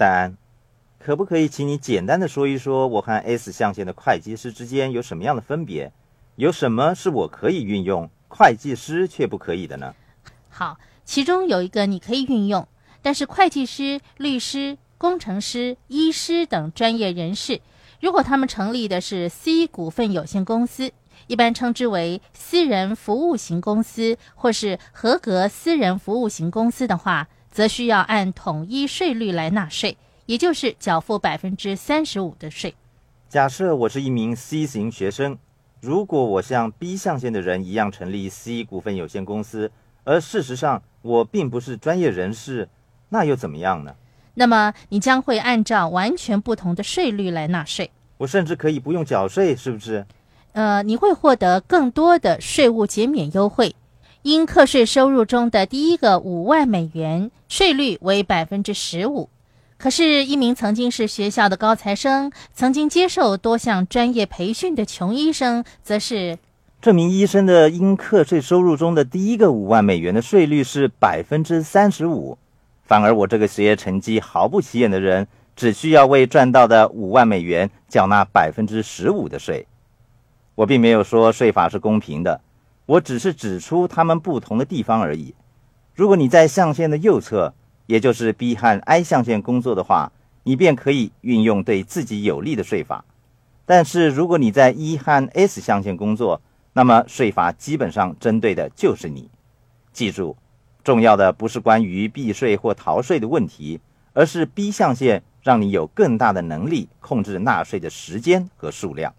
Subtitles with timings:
[0.00, 0.34] 戴安，
[0.98, 5.92] 可不可以请你简单的说一说，我和 S 象限的会计师之间有什么样的分别？
[6.36, 9.94] 有什么是我可以运用，会计师却不可以的呢？
[10.48, 12.66] 好，其中有一个你可以运用，
[13.02, 17.60] 但是会计师、律师、工程师、医师等专业人士，
[18.00, 20.90] 如果他们成立的是 C 股份有限公司，
[21.26, 29.96] 一般称之为私人服务型公司或是合格私人服务型公司的话，则需要按统一税率来纳税，
[30.26, 32.74] 也就是缴付百分之三十五的税。
[33.28, 35.38] 假设我是一名 C 型学生，
[35.80, 39.70] 如果我像 B 象限的人一样成立 C 股份有限公司，
[40.04, 42.68] 而事实上我并不是专业人士，
[43.08, 43.94] 那又怎么样呢？
[44.34, 47.90] 那么你将会按照完全不同的税率来纳税。
[48.18, 50.06] 我甚至可以不用缴税，是不是？
[50.52, 53.74] 呃，你会获得更多的税务减免优惠。
[54.22, 59.30] 应课税收入中的第一个五万美元，税率为百分之十五。
[59.78, 66.38] 可是，一名曾经是学校的高材生，曾经接受多项专业培训的穷医生，则是
[66.82, 72.36] 这名医生的应课税收入中的第一个五万美元的税率是百分之三十五。
[72.84, 79.66] 反而，我这个学业成绩毫不起眼的人，只需要为赚到的五万美元缴纳百分之十五的税。
[80.56, 82.42] 我并没有说税法是公平的，
[82.90, 85.32] 我只是指出它们不同的地方而已。
[85.94, 87.54] 如果你在象限的右侧，
[87.86, 90.10] 也就是 B 和 I 象限工作的话，
[90.42, 93.04] 你便可以运用对自己有利的税法；
[93.64, 99.30] 但是如果你在 E 和 S 象限工作，那么税法基本上针对的就是你。
[99.92, 100.36] 记住，
[100.82, 103.80] 重要的不是关于避税或逃税的问题，
[104.14, 109.14] 而是 B 象限让你有更大的能力控制纳税的时间和数量。